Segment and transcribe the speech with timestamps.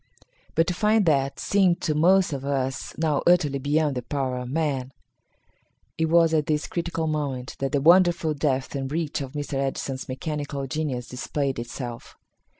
[0.55, 4.49] But to find that seemed to most of us now utterly beyond the power of
[4.49, 4.93] man.
[5.95, 9.59] It was at this critical moment that the wonderful depth and reach of Mr.
[9.59, 12.17] Edison's mechanical genius displayed itself.